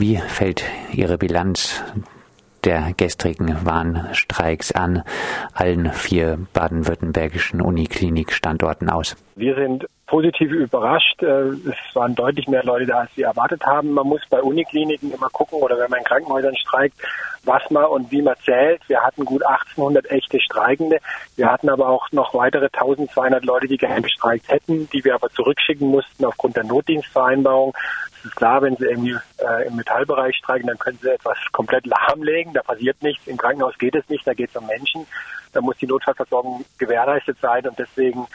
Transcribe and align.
Wie 0.00 0.18
fällt 0.18 0.62
Ihre 0.92 1.18
Bilanz 1.18 1.82
der 2.62 2.92
gestrigen 2.96 3.66
Warnstreiks 3.66 4.70
an 4.70 5.02
allen 5.52 5.90
vier 5.90 6.38
baden-württembergischen 6.52 7.60
Uniklinik-Standorten 7.60 8.90
aus? 8.90 9.16
Wir 9.34 9.56
sind 9.56 9.86
positiv 10.08 10.50
überrascht. 10.50 11.22
Äh, 11.22 11.50
es 11.50 11.94
waren 11.94 12.14
deutlich 12.14 12.48
mehr 12.48 12.64
Leute 12.64 12.86
da, 12.86 13.00
als 13.00 13.10
wir 13.14 13.26
erwartet 13.26 13.64
haben. 13.64 13.92
Man 13.92 14.08
muss 14.08 14.22
bei 14.28 14.42
Unikliniken 14.42 15.12
immer 15.12 15.28
gucken 15.28 15.60
oder 15.60 15.78
wenn 15.78 15.90
man 15.90 16.00
in 16.00 16.04
Krankenhäusern 16.04 16.56
streikt, 16.56 16.96
was 17.44 17.62
man 17.70 17.84
und 17.84 18.10
wie 18.10 18.22
man 18.22 18.34
zählt. 18.44 18.80
Wir 18.88 19.00
hatten 19.00 19.24
gut 19.24 19.46
1800 19.46 20.10
echte 20.10 20.40
Streikende. 20.40 20.98
Wir 21.36 21.50
hatten 21.50 21.68
aber 21.68 21.88
auch 21.88 22.10
noch 22.10 22.34
weitere 22.34 22.64
1200 22.64 23.44
Leute, 23.44 23.68
die 23.68 23.76
geheim 23.76 24.02
gestreikt 24.02 24.48
hätten, 24.48 24.88
die 24.90 25.04
wir 25.04 25.14
aber 25.14 25.30
zurückschicken 25.30 25.88
mussten 25.88 26.24
aufgrund 26.24 26.56
der 26.56 26.64
Notdienstvereinbarung. 26.64 27.74
Es 28.18 28.24
ist 28.24 28.36
klar, 28.36 28.62
wenn 28.62 28.76
Sie 28.76 28.86
irgendwie 28.86 29.16
äh, 29.38 29.68
im 29.68 29.76
Metallbereich 29.76 30.36
streiken, 30.36 30.66
dann 30.66 30.78
können 30.78 30.98
Sie 31.00 31.08
etwas 31.08 31.38
komplett 31.52 31.86
lahmlegen. 31.86 32.52
Da 32.52 32.62
passiert 32.62 33.00
nichts. 33.02 33.26
Im 33.26 33.36
Krankenhaus 33.36 33.78
geht 33.78 33.94
es 33.94 34.08
nicht. 34.08 34.26
Da 34.26 34.34
geht 34.34 34.50
es 34.50 34.56
um 34.56 34.66
Menschen. 34.66 35.06
Da 35.52 35.60
muss 35.60 35.76
die 35.76 35.86
Notfallversorgung 35.86 36.64
gewährleistet 36.78 37.38
sein 37.40 37.66
und 37.66 37.78
deswegen 37.78 38.26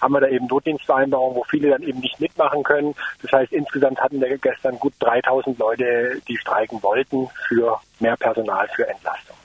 haben 0.00 0.12
wir 0.12 0.20
da 0.20 0.28
eben 0.28 0.46
Notdienstvereinbarungen, 0.46 1.36
wo 1.36 1.44
viele 1.44 1.70
dann 1.70 1.82
eben 1.82 2.00
nicht 2.00 2.20
mitmachen 2.20 2.62
können. 2.62 2.94
Das 3.22 3.32
heißt, 3.32 3.52
insgesamt 3.52 4.00
hatten 4.00 4.20
wir 4.20 4.38
gestern 4.38 4.78
gut 4.78 4.94
3000 5.00 5.58
Leute, 5.58 6.20
die 6.28 6.36
streiken 6.36 6.82
wollten 6.82 7.28
für 7.48 7.78
mehr 7.98 8.16
Personal, 8.16 8.68
für 8.74 8.88
Entlastung. 8.88 9.36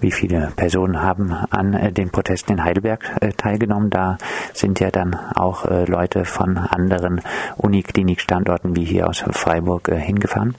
Wie 0.00 0.12
viele 0.12 0.52
Personen 0.54 1.02
haben 1.02 1.32
an 1.32 1.74
äh, 1.74 1.92
den 1.92 2.10
Protesten 2.10 2.52
in 2.52 2.64
Heidelberg 2.64 3.16
äh, 3.20 3.32
teilgenommen? 3.32 3.90
Da 3.90 4.16
sind 4.54 4.80
ja 4.80 4.90
dann 4.90 5.14
auch 5.34 5.66
äh, 5.66 5.84
Leute 5.84 6.24
von 6.24 6.56
anderen 6.56 7.20
Uniklinikstandorten 7.56 8.76
wie 8.76 8.84
hier 8.84 9.08
aus 9.08 9.24
Freiburg 9.32 9.90
hingefahren. 9.90 10.54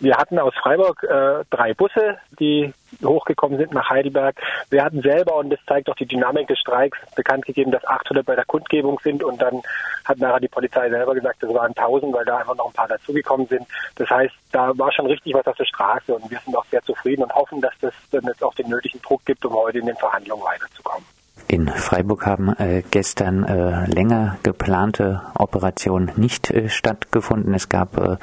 Wir 0.00 0.16
hatten 0.16 0.38
aus 0.38 0.54
Freiburg 0.54 1.02
äh, 1.02 1.44
drei 1.50 1.74
Busse, 1.74 2.18
die 2.38 2.72
hochgekommen 3.02 3.58
sind 3.58 3.72
nach 3.72 3.90
Heidelberg. 3.90 4.40
Wir 4.70 4.84
hatten 4.84 5.02
selber, 5.02 5.36
und 5.36 5.50
das 5.50 5.58
zeigt 5.66 5.90
auch 5.90 5.96
die 5.96 6.06
Dynamik 6.06 6.46
des 6.46 6.58
Streiks, 6.60 6.98
bekannt 7.16 7.44
gegeben, 7.46 7.72
dass 7.72 7.84
800 7.84 8.24
bei 8.24 8.36
der 8.36 8.44
Kundgebung 8.44 9.00
sind 9.02 9.24
und 9.24 9.42
dann 9.42 9.60
hat 10.04 10.18
nachher 10.18 10.40
die 10.40 10.48
Polizei 10.48 10.88
selber 10.88 11.14
gesagt, 11.14 11.42
es 11.42 11.52
waren 11.52 11.76
1000, 11.76 12.14
weil 12.14 12.24
da 12.24 12.38
einfach 12.38 12.54
noch 12.54 12.68
ein 12.68 12.74
paar 12.74 12.88
dazugekommen 12.88 13.46
sind. 13.48 13.66
Das 13.96 14.08
heißt, 14.08 14.34
da 14.52 14.76
war 14.78 14.92
schon 14.92 15.06
richtig 15.06 15.34
was 15.34 15.46
auf 15.46 15.56
der 15.56 15.66
Straße 15.66 16.14
und 16.14 16.30
wir 16.30 16.38
sind 16.44 16.56
auch 16.56 16.66
sehr 16.66 16.82
zufrieden 16.82 17.24
und 17.24 17.34
hoffen, 17.34 17.60
dass 17.60 17.74
das 17.80 17.94
dann 18.12 18.24
jetzt 18.24 18.42
auch 18.44 18.54
den 18.54 18.68
nötigen 18.68 19.02
Druck 19.02 19.24
gibt, 19.26 19.44
um 19.44 19.54
heute 19.54 19.78
in 19.78 19.86
den 19.86 19.96
Verhandlungen 19.96 20.44
weiterzukommen. 20.44 21.17
In 21.50 21.66
Freiburg 21.66 22.26
haben 22.26 22.54
äh, 22.58 22.82
gestern 22.90 23.42
äh, 23.42 23.86
länger 23.86 24.36
geplante 24.42 25.22
Operationen 25.34 26.12
nicht 26.16 26.50
äh, 26.50 26.68
stattgefunden. 26.68 27.54
Es 27.54 27.70
gab 27.70 27.96
äh, 27.96 28.18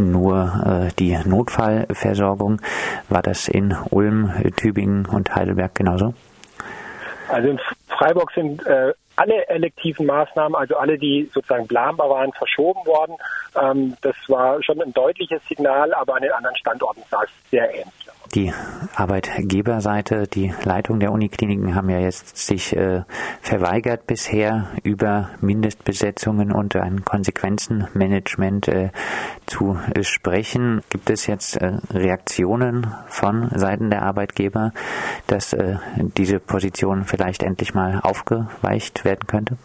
nur 0.00 0.88
äh, 0.88 0.92
die 0.96 1.18
Notfallversorgung. 1.24 2.62
War 3.08 3.22
das 3.22 3.48
in 3.48 3.76
Ulm, 3.90 4.32
Tübingen 4.54 5.06
und 5.06 5.34
Heidelberg 5.34 5.74
genauso? 5.74 6.14
Also 7.28 7.48
in 7.48 7.60
Freiburg 7.88 8.30
sind 8.30 8.64
äh, 8.64 8.92
alle 9.16 9.48
elektiven 9.48 10.06
Maßnahmen, 10.06 10.54
also 10.54 10.76
alle, 10.76 10.98
die 10.98 11.28
sozusagen 11.34 11.66
planbar 11.66 12.08
waren, 12.08 12.32
verschoben 12.34 12.86
worden. 12.86 13.16
Ähm, 13.60 13.96
das 14.02 14.14
war 14.28 14.62
schon 14.62 14.80
ein 14.80 14.92
deutliches 14.92 15.42
Signal, 15.48 15.92
aber 15.94 16.14
an 16.14 16.22
den 16.22 16.30
anderen 16.30 16.56
Standorten 16.56 17.02
sah 17.10 17.24
es 17.24 17.50
sehr 17.50 17.68
ähnlich 17.74 18.08
die 18.34 18.52
Arbeitgeberseite, 18.94 20.26
die 20.26 20.52
Leitung 20.64 21.00
der 21.00 21.12
Unikliniken 21.12 21.74
haben 21.74 21.90
ja 21.90 21.98
jetzt 21.98 22.36
sich 22.36 22.74
äh, 22.76 23.02
verweigert 23.40 24.06
bisher 24.06 24.68
über 24.82 25.30
Mindestbesetzungen 25.40 26.52
und 26.52 26.76
ein 26.76 27.04
Konsequenzenmanagement 27.04 28.68
äh, 28.68 28.90
zu 29.46 29.78
äh, 29.94 30.02
sprechen. 30.02 30.82
Gibt 30.90 31.10
es 31.10 31.26
jetzt 31.26 31.56
äh, 31.56 31.78
Reaktionen 31.90 32.92
von 33.08 33.50
Seiten 33.54 33.90
der 33.90 34.02
Arbeitgeber, 34.02 34.72
dass 35.26 35.52
äh, 35.52 35.76
diese 35.96 36.40
Position 36.40 37.04
vielleicht 37.04 37.42
endlich 37.42 37.74
mal 37.74 38.00
aufgeweicht 38.02 39.04
werden 39.04 39.26
könnte? 39.26 39.56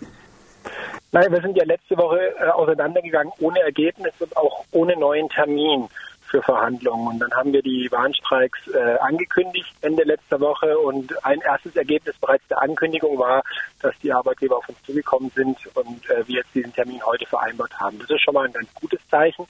Nein, 1.12 1.32
wir 1.32 1.42
sind 1.42 1.56
ja 1.56 1.64
letzte 1.64 1.96
Woche 1.96 2.20
äh, 2.40 2.50
auseinandergegangen 2.50 3.32
ohne 3.40 3.60
Ergebnis 3.60 4.14
und 4.20 4.36
auch 4.36 4.66
ohne 4.72 4.98
neuen 4.98 5.30
Termin 5.30 5.88
für 6.34 6.42
Verhandlungen. 6.42 7.08
Und 7.08 7.20
dann 7.20 7.32
haben 7.34 7.54
wir 7.54 7.62
die 7.62 7.88
Warnstreiks 7.92 8.68
äh, 8.74 8.98
angekündigt 9.02 9.72
Ende 9.82 10.04
letzter 10.04 10.40
Woche 10.40 10.80
und 10.80 11.14
ein 11.24 11.40
erstes 11.42 11.76
Ergebnis 11.76 12.16
bereits 12.20 12.48
der 12.48 12.60
Ankündigung 12.60 13.20
war, 13.20 13.44
dass 13.84 13.94
die 14.00 14.12
Arbeitgeber 14.12 14.58
auf 14.58 14.68
uns 14.68 14.82
zugekommen 14.84 15.30
sind 15.36 15.58
und 15.76 16.10
äh, 16.10 16.28
wir 16.28 16.38
jetzt 16.38 16.56
diesen 16.56 16.74
Termin 16.74 17.06
heute 17.06 17.28
vereinbart 17.28 17.80
haben. 17.80 18.00
Das 18.00 18.10
ist 18.10 18.22
schon 18.22 18.34
mal 18.34 18.48
ein 18.48 18.54
ganz 18.54 18.74
gutes 18.74 19.00
Zeichen. 19.10 19.46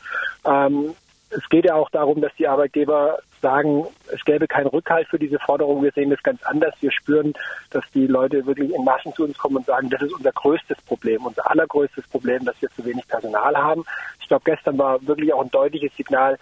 Ähm, 0.45 0.93
es 1.29 1.47
geht 1.49 1.65
ja 1.65 1.75
auch 1.75 1.89
darum, 1.89 2.19
dass 2.19 2.35
die 2.35 2.47
Arbeitgeber 2.47 3.19
sagen, 3.41 3.87
es 4.13 4.23
gäbe 4.25 4.45
keinen 4.47 4.67
Rückhalt 4.67 5.07
für 5.07 5.17
diese 5.17 5.39
Forderung. 5.39 5.83
Wir 5.83 5.91
sehen 5.91 6.09
das 6.09 6.21
ganz 6.21 6.43
anders. 6.43 6.73
Wir 6.81 6.91
spüren, 6.91 7.33
dass 7.71 7.83
die 7.93 8.07
Leute 8.07 8.45
wirklich 8.45 8.73
in 8.73 8.83
Massen 8.83 9.13
zu 9.13 9.23
uns 9.23 9.37
kommen 9.37 9.57
und 9.57 9.65
sagen, 9.65 9.89
das 9.89 10.01
ist 10.01 10.13
unser 10.13 10.33
größtes 10.33 10.81
Problem, 10.81 11.25
unser 11.25 11.49
allergrößtes 11.49 12.07
Problem, 12.07 12.43
dass 12.43 12.61
wir 12.61 12.69
zu 12.71 12.83
wenig 12.85 13.07
Personal 13.07 13.55
haben. 13.55 13.85
Ich 14.21 14.27
glaube, 14.27 14.43
gestern 14.45 14.77
war 14.77 15.05
wirklich 15.07 15.33
auch 15.33 15.41
ein 15.41 15.49
deutliches 15.49 15.95
Signal, 15.95 16.37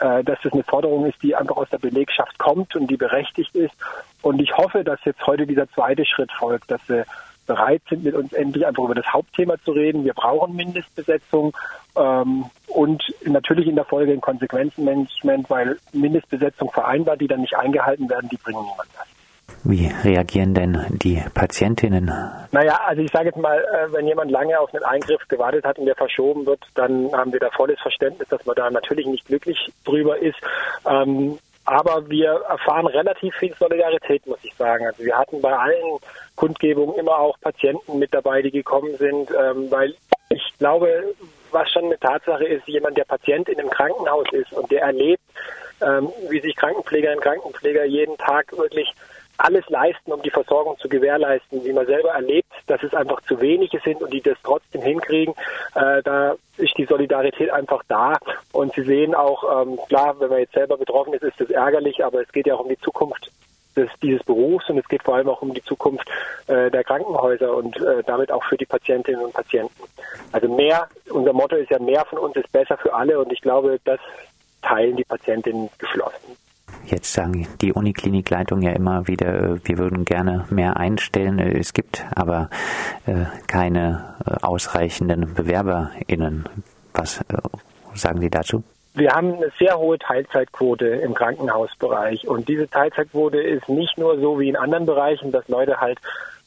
dass 0.00 0.38
das 0.42 0.52
eine 0.52 0.62
Forderung 0.62 1.06
ist, 1.06 1.22
die 1.22 1.34
einfach 1.34 1.56
aus 1.56 1.70
der 1.70 1.78
Belegschaft 1.78 2.38
kommt 2.38 2.76
und 2.76 2.88
die 2.88 2.96
berechtigt 2.96 3.54
ist. 3.54 3.74
Und 4.22 4.40
ich 4.40 4.56
hoffe, 4.56 4.84
dass 4.84 4.98
jetzt 5.04 5.26
heute 5.26 5.46
dieser 5.46 5.68
zweite 5.70 6.04
Schritt 6.04 6.30
folgt, 6.32 6.70
dass 6.70 6.80
sie 6.86 7.04
bereit 7.46 7.82
sind, 7.88 8.04
mit 8.04 8.14
uns 8.14 8.32
endlich 8.32 8.66
einfach 8.66 8.82
über 8.82 8.94
das 8.94 9.06
Hauptthema 9.12 9.54
zu 9.64 9.72
reden. 9.72 10.04
Wir 10.04 10.14
brauchen 10.14 10.56
Mindestbesetzung 10.56 11.56
ähm, 11.96 12.46
und 12.66 13.02
natürlich 13.24 13.68
in 13.68 13.76
der 13.76 13.84
Folge 13.84 14.12
ein 14.12 14.20
Konsequenzenmanagement, 14.20 15.48
weil 15.48 15.78
Mindestbesetzung 15.92 16.70
vereinbart, 16.70 17.20
die 17.20 17.28
dann 17.28 17.40
nicht 17.40 17.56
eingehalten 17.56 18.08
werden, 18.10 18.28
die 18.28 18.36
bringen 18.36 18.62
niemand 18.62 18.90
was. 18.98 19.15
Wie 19.68 19.90
reagieren 20.04 20.54
denn 20.54 20.78
die 20.90 21.20
Patientinnen? 21.34 22.06
Naja, 22.52 22.78
also 22.86 23.02
ich 23.02 23.10
sage 23.10 23.26
jetzt 23.26 23.38
mal, 23.38 23.58
äh, 23.58 23.92
wenn 23.92 24.06
jemand 24.06 24.30
lange 24.30 24.58
auf 24.60 24.72
einen 24.72 24.84
Eingriff 24.84 25.26
gewartet 25.26 25.64
hat 25.64 25.76
und 25.80 25.86
der 25.86 25.96
verschoben 25.96 26.46
wird, 26.46 26.60
dann 26.76 27.10
haben 27.12 27.32
wir 27.32 27.40
da 27.40 27.50
volles 27.50 27.80
Verständnis, 27.80 28.28
dass 28.28 28.46
man 28.46 28.54
da 28.54 28.70
natürlich 28.70 29.06
nicht 29.06 29.26
glücklich 29.26 29.58
drüber 29.84 30.18
ist. 30.18 30.38
Ähm, 30.88 31.40
aber 31.64 32.08
wir 32.08 32.42
erfahren 32.48 32.86
relativ 32.86 33.34
viel 33.34 33.52
Solidarität, 33.54 34.24
muss 34.28 34.38
ich 34.44 34.54
sagen. 34.54 34.86
Also 34.86 35.02
wir 35.02 35.18
hatten 35.18 35.40
bei 35.40 35.52
allen 35.52 35.98
Kundgebungen 36.36 36.94
immer 36.94 37.18
auch 37.18 37.36
Patienten 37.40 37.98
mit 37.98 38.14
dabei, 38.14 38.42
die 38.42 38.52
gekommen 38.52 38.96
sind, 38.98 39.32
ähm, 39.32 39.68
weil 39.68 39.96
ich 40.28 40.42
glaube, 40.60 41.12
was 41.50 41.68
schon 41.72 41.86
eine 41.86 41.98
Tatsache 41.98 42.44
ist, 42.44 42.68
jemand, 42.68 42.96
der 42.96 43.04
Patient 43.04 43.48
in 43.48 43.58
einem 43.58 43.70
Krankenhaus 43.70 44.26
ist 44.30 44.52
und 44.52 44.70
der 44.70 44.82
erlebt, 44.82 45.22
ähm, 45.80 46.08
wie 46.30 46.40
sich 46.40 46.54
Krankenpflegerinnen 46.54 47.18
und 47.18 47.24
Krankenpfleger 47.24 47.84
jeden 47.84 48.16
Tag 48.16 48.56
wirklich 48.56 48.94
alles 49.38 49.68
leisten, 49.68 50.12
um 50.12 50.22
die 50.22 50.30
Versorgung 50.30 50.78
zu 50.78 50.88
gewährleisten, 50.88 51.64
wie 51.64 51.72
man 51.72 51.86
selber 51.86 52.10
erlebt, 52.10 52.50
dass 52.66 52.82
es 52.82 52.94
einfach 52.94 53.20
zu 53.22 53.40
wenige 53.40 53.78
sind 53.80 54.02
und 54.02 54.12
die 54.12 54.20
das 54.20 54.38
trotzdem 54.42 54.82
hinkriegen. 54.82 55.34
Äh, 55.74 56.02
da 56.02 56.36
ist 56.56 56.76
die 56.76 56.86
Solidarität 56.86 57.50
einfach 57.50 57.82
da. 57.88 58.18
Und 58.52 58.74
Sie 58.74 58.82
sehen 58.82 59.14
auch, 59.14 59.62
ähm, 59.62 59.78
klar, 59.88 60.18
wenn 60.18 60.30
man 60.30 60.38
jetzt 60.38 60.54
selber 60.54 60.76
betroffen 60.76 61.14
ist, 61.14 61.22
ist 61.22 61.40
das 61.40 61.50
ärgerlich, 61.50 62.04
aber 62.04 62.22
es 62.22 62.32
geht 62.32 62.46
ja 62.46 62.54
auch 62.54 62.60
um 62.60 62.68
die 62.68 62.80
Zukunft 62.80 63.30
des, 63.76 63.90
dieses 64.02 64.22
Berufs 64.24 64.68
und 64.70 64.78
es 64.78 64.88
geht 64.88 65.02
vor 65.02 65.16
allem 65.16 65.28
auch 65.28 65.42
um 65.42 65.52
die 65.52 65.62
Zukunft 65.62 66.08
äh, 66.46 66.70
der 66.70 66.82
Krankenhäuser 66.82 67.54
und 67.54 67.76
äh, 67.76 68.02
damit 68.04 68.32
auch 68.32 68.44
für 68.44 68.56
die 68.56 68.64
Patientinnen 68.64 69.22
und 69.22 69.34
Patienten. 69.34 69.82
Also 70.32 70.48
mehr, 70.48 70.88
unser 71.10 71.32
Motto 71.32 71.56
ist 71.56 71.70
ja 71.70 71.78
mehr 71.78 72.04
von 72.06 72.18
uns 72.18 72.36
ist 72.36 72.50
besser 72.52 72.78
für 72.78 72.94
alle 72.94 73.18
und 73.20 73.32
ich 73.32 73.40
glaube, 73.42 73.78
das 73.84 74.00
teilen 74.62 74.96
die 74.96 75.04
Patientinnen 75.04 75.68
geschlossen. 75.78 76.36
Jetzt 76.86 77.12
sagen 77.12 77.48
die 77.60 77.72
Uniklinikleitung 77.72 78.62
ja 78.62 78.70
immer 78.70 79.08
wieder, 79.08 79.26
äh, 79.26 79.58
wir 79.64 79.78
würden 79.78 80.04
gerne 80.04 80.46
mehr 80.50 80.76
einstellen. 80.76 81.38
Äh, 81.38 81.58
es 81.58 81.72
gibt 81.72 82.04
aber 82.14 82.48
äh, 83.06 83.24
keine 83.48 84.14
ausreichenden 84.42 85.34
BewerberInnen. 85.34 86.48
Was 86.94 87.20
sagen 87.94 88.20
Sie 88.20 88.30
dazu? 88.30 88.62
Wir 88.94 89.10
haben 89.10 89.34
eine 89.34 89.52
sehr 89.58 89.78
hohe 89.78 89.98
Teilzeitquote 89.98 90.86
im 90.86 91.14
Krankenhausbereich 91.14 92.26
und 92.26 92.48
diese 92.48 92.68
Teilzeitquote 92.68 93.38
ist 93.38 93.68
nicht 93.68 93.98
nur 93.98 94.18
so 94.18 94.40
wie 94.40 94.48
in 94.48 94.56
anderen 94.56 94.86
Bereichen, 94.86 95.32
dass 95.32 95.46
Leute 95.48 95.80
halt 95.80 95.98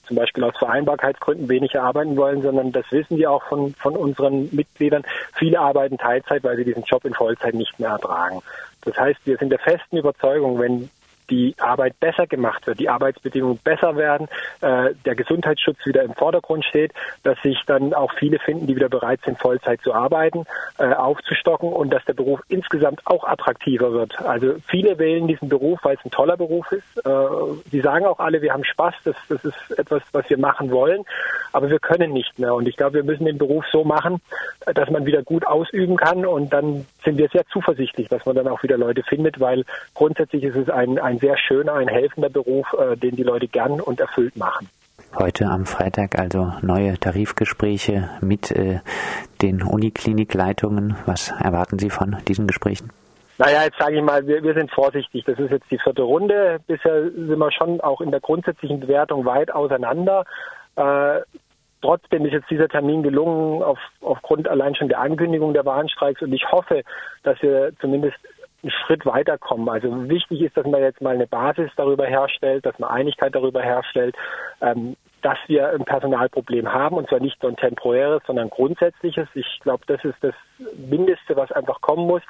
zum 0.10 0.18
Beispiel 0.18 0.44
aus 0.44 0.58
Vereinbarkeitsgründen 0.58 1.48
weniger 1.48 1.84
arbeiten 1.84 2.18
wollen, 2.18 2.42
sondern 2.42 2.72
das 2.72 2.92
wissen 2.92 3.18
wir 3.18 3.32
auch 3.32 3.44
von, 3.44 3.74
von 3.76 3.96
unseren 3.96 4.50
Mitgliedern. 4.52 5.04
Viele 5.36 5.60
arbeiten 5.60 5.98
Teilzeit, 5.98 6.44
weil 6.44 6.58
sie 6.58 6.66
diesen 6.66 6.84
Job 6.84 7.06
in 7.06 7.14
Vollzeit 7.14 7.54
nicht 7.54 7.80
mehr 7.80 7.92
ertragen. 7.92 8.42
Das 8.82 8.98
heißt, 8.98 9.20
wir 9.26 9.38
sind 9.38 9.52
der 9.52 9.60
festen 9.60 9.98
Überzeugung, 9.98 10.60
wenn 10.60 10.90
die 11.30 11.56
Arbeit 11.60 12.00
besser 12.00 12.28
gemacht 12.28 12.66
wird, 12.68 12.80
die 12.80 12.90
Arbeitsbedingungen 12.90 13.60
besser 13.64 13.96
werden, 13.96 14.28
äh, 14.62 14.94
der 15.06 15.16
Gesundheitsschutz 15.16 15.78
wieder 15.86 16.04
im 16.04 16.14
Vordergrund 16.14 16.66
steht, 16.66 16.94
dass 17.24 17.40
sich 17.42 17.58
dann 17.66 17.94
auch 17.94 18.14
viele 18.14 18.40
finden, 18.40 18.68
die 18.68 18.76
wieder 18.76 18.90
bereit 18.90 19.20
sind, 19.26 19.40
Vollzeit 19.40 19.82
zu 19.82 19.94
arbeiten, 19.94 20.46
äh, 20.78 20.94
aufzustocken 20.94 21.72
und 21.72 21.92
dass 21.92 22.04
der 22.06 22.14
Beruf 22.14 22.42
insgesamt 22.50 23.02
auch 23.06 23.24
attraktiver 23.24 23.92
wird. 23.92 24.20
Also 24.22 24.56
viele 24.68 24.98
wählen 24.98 25.28
diesen 25.28 25.50
Beruf, 25.50 25.80
weil 25.84 25.96
es 25.96 26.06
ein 26.06 26.12
toller 26.12 26.38
Beruf 26.38 26.72
ist. 26.72 27.06
Äh, 27.06 27.12
sie 27.72 27.82
sagen 27.82 28.06
auch 28.06 28.20
alle, 28.20 28.42
wir 28.42 28.54
haben 28.54 28.64
Spaß, 28.64 28.96
das, 29.04 29.16
das 29.28 29.46
ist 29.46 29.80
etwas, 29.80 30.02
was 30.12 30.30
wir 30.30 30.38
machen 30.38 30.72
wollen, 30.72 31.04
aber 31.54 31.70
wir 31.70 31.80
können 31.80 32.12
nicht 32.12 32.40
mehr. 32.40 32.54
Und 32.54 32.68
ich 32.68 32.78
glaube, 32.78 32.96
wir 32.96 33.04
müssen 33.04 33.26
den 33.26 33.38
Beruf 33.38 33.66
so 33.72 33.84
machen, 33.84 34.22
dass 34.66 34.90
man 34.90 35.06
wieder 35.06 35.24
gut 35.24 35.46
ausüben 35.46 35.98
kann 35.98 36.26
und 36.26 36.54
dann 36.54 36.86
sind 37.04 37.18
wir 37.18 37.30
sehr 37.30 37.46
zuversichtlich, 37.48 38.08
dass 38.08 38.26
man 38.26 38.36
dann 38.36 38.48
auch 38.48 38.64
wieder 38.64 38.78
Leute 38.78 39.04
findet, 39.04 39.40
weil 39.40 39.66
grundsätzlich 39.94 40.44
ist 40.44 40.56
es 40.56 40.70
ein, 40.70 41.00
ein 41.00 41.19
sehr 41.20 41.38
schöner, 41.38 41.74
ein 41.74 41.88
helfender 41.88 42.30
Beruf, 42.30 42.68
äh, 42.74 42.96
den 42.98 43.16
die 43.16 43.24
Leute 43.24 43.48
gern 43.48 43.82
und 43.82 44.00
erfüllt 44.00 44.36
machen. 44.38 44.70
Heute 45.18 45.46
am 45.48 45.66
Freitag 45.66 46.20
also 46.20 46.54
neue 46.62 46.98
Tarifgespräche 47.00 48.10
mit 48.22 48.52
äh, 48.52 48.80
den 49.42 49.64
Uniklinikleitungen. 49.64 50.98
Was 51.06 51.32
erwarten 51.32 51.80
Sie 51.80 51.90
von 51.90 52.18
diesen 52.28 52.46
Gesprächen? 52.46 52.92
Naja, 53.40 53.64
jetzt 53.64 53.80
sage 53.80 53.98
ich 53.98 54.04
mal, 54.04 54.28
wir, 54.28 54.44
wir 54.44 54.54
sind 54.54 54.70
vorsichtig. 54.70 55.24
Das 55.26 55.40
ist 55.40 55.50
jetzt 55.50 55.72
die 55.72 55.80
vierte 55.80 56.04
Runde. 56.04 56.60
Bisher 56.68 57.10
sind 57.10 57.38
wir 57.38 57.52
schon 57.52 57.82
auch 57.82 58.02
in 58.02 58.12
der 58.12 58.20
grundsätzlichen 58.20 58.82
Bewertung 58.82 59.26
weit 59.26 59.52
auseinander. 59.52 60.26
Äh, 60.76 61.22
trotzdem 61.82 62.26
ist 62.26 62.34
jetzt 62.34 62.50
dieser 62.50 62.68
Termin 62.68 63.02
gelungen 63.02 63.64
auf, 63.64 63.80
aufgrund 64.02 64.48
allein 64.48 64.76
schon 64.76 64.90
der 64.90 65.00
Ankündigung 65.00 65.54
der 65.54 65.66
Warnstreiks 65.66 66.22
und 66.22 66.34
ich 66.34 66.52
hoffe, 66.52 66.84
dass 67.24 67.42
wir 67.42 67.72
zumindest 67.80 68.18
einen 68.62 68.72
Schritt 68.72 69.06
weiterkommen. 69.06 69.70
Also 69.70 70.10
wichtig 70.10 70.42
ist, 70.42 70.58
dass 70.58 70.66
man 70.66 70.82
jetzt 70.82 71.02
mal 71.02 71.16
eine 71.16 71.28
Basis 71.28 71.72
darüber 71.76 72.06
herstellt, 72.06 72.66
dass 72.66 72.78
man 72.80 72.90
Einigkeit 72.90 73.34
darüber 73.34 73.62
herstellt, 73.62 74.16
ähm, 74.62 74.96
dass 75.22 75.38
wir 75.48 75.70
ein 75.70 75.84
Personalproblem 75.84 76.72
haben 76.72 76.96
und 76.96 77.10
zwar 77.10 77.20
nicht 77.20 77.42
nur 77.44 77.52
ein 77.52 77.58
temporäres, 77.58 78.22
sondern 78.26 78.48
ein 78.48 78.52
grundsätzliches. 78.52 79.28
Ich 79.34 79.60
glaube, 79.62 79.84
das 79.88 80.04
ist 80.04 80.18
das 80.22 80.34
Mindeste, 80.78 81.36
was 81.36 81.52
einfach 81.52 81.82
kommen 81.82 82.08
muss. 82.08 82.22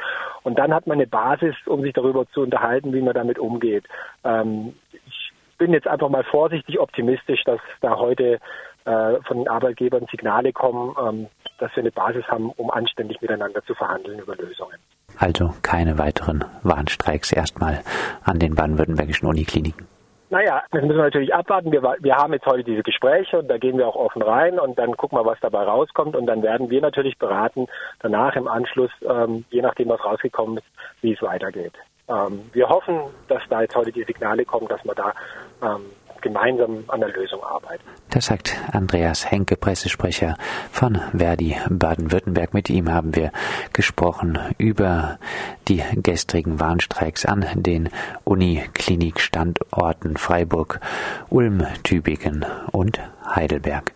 Und 0.43 0.57
dann 0.57 0.73
hat 0.73 0.87
man 0.87 0.97
eine 0.97 1.07
Basis, 1.07 1.55
um 1.65 1.81
sich 1.81 1.93
darüber 1.93 2.25
zu 2.31 2.41
unterhalten, 2.41 2.93
wie 2.93 3.01
man 3.01 3.13
damit 3.13 3.37
umgeht. 3.37 3.85
Ähm, 4.23 4.75
ich 4.91 5.31
bin 5.57 5.73
jetzt 5.73 5.87
einfach 5.87 6.09
mal 6.09 6.23
vorsichtig 6.23 6.79
optimistisch, 6.79 7.43
dass 7.43 7.59
da 7.81 7.97
heute 7.97 8.39
äh, 8.85 9.15
von 9.27 9.37
den 9.37 9.47
Arbeitgebern 9.47 10.07
Signale 10.09 10.53
kommen, 10.53 10.95
ähm, 10.99 11.27
dass 11.59 11.75
wir 11.75 11.83
eine 11.83 11.91
Basis 11.91 12.25
haben, 12.27 12.49
um 12.51 12.71
anständig 12.71 13.21
miteinander 13.21 13.63
zu 13.65 13.75
verhandeln 13.75 14.19
über 14.19 14.35
Lösungen. 14.35 14.77
Also 15.17 15.53
keine 15.61 15.97
weiteren 15.97 16.45
Warnstreiks 16.63 17.31
erstmal 17.31 17.81
an 18.23 18.39
den 18.39 18.55
baden-württembergischen 18.55 19.27
Unikliniken. 19.27 19.87
Naja, 20.31 20.61
das 20.71 20.83
müssen 20.83 20.97
wir 20.97 21.05
natürlich 21.05 21.33
abwarten. 21.33 21.71
Wir, 21.71 21.81
wir 21.81 22.15
haben 22.15 22.33
jetzt 22.33 22.45
heute 22.45 22.63
diese 22.63 22.83
Gespräche 22.83 23.39
und 23.39 23.47
da 23.47 23.57
gehen 23.57 23.77
wir 23.77 23.87
auch 23.87 23.95
offen 23.95 24.21
rein 24.21 24.59
und 24.59 24.77
dann 24.77 24.95
gucken 24.95 25.17
wir, 25.17 25.25
was 25.25 25.39
dabei 25.41 25.63
rauskommt 25.63 26.15
und 26.15 26.27
dann 26.27 26.43
werden 26.43 26.69
wir 26.69 26.81
natürlich 26.81 27.17
beraten, 27.17 27.65
danach 27.99 28.35
im 28.35 28.47
Anschluss, 28.47 28.91
ähm, 29.01 29.45
je 29.49 29.61
nachdem, 29.61 29.89
was 29.89 30.03
rausgekommen 30.03 30.57
ist, 30.57 30.67
wie 31.01 31.13
es 31.13 31.21
weitergeht. 31.23 31.73
Ähm, 32.07 32.49
wir 32.53 32.69
hoffen, 32.69 32.99
dass 33.27 33.41
da 33.49 33.61
jetzt 33.61 33.75
heute 33.75 33.91
die 33.91 34.03
Signale 34.03 34.45
kommen, 34.45 34.67
dass 34.67 34.83
wir 34.85 34.93
da 34.93 35.13
ähm, 35.63 35.85
gemeinsam 36.21 36.83
an 36.87 36.99
der 36.99 37.09
Lösung 37.09 37.43
arbeiten. 37.43 37.83
Das 38.09 38.27
sagt 38.27 38.57
Andreas 38.71 39.29
Henke, 39.29 39.55
Pressesprecher 39.55 40.35
von 40.71 40.99
Verdi 41.15 41.55
Baden-Württemberg. 41.69 42.53
Mit 42.53 42.69
ihm 42.69 42.91
haben 42.91 43.15
wir 43.15 43.31
gesprochen 43.73 44.39
über 44.57 45.19
die 45.67 45.83
gestrigen 45.95 46.59
Warnstreiks 46.59 47.25
an 47.25 47.45
den 47.55 47.89
Uniklinikstandorten 48.23 50.17
Freiburg, 50.17 50.79
Ulm, 51.29 51.65
Tübingen 51.83 52.45
und 52.71 52.99
Heidelberg. 53.35 53.93